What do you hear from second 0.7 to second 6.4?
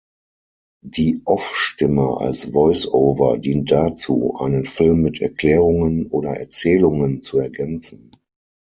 Die Off-Stimme als Voice-over dient dazu, einen Film mit Erklärungen oder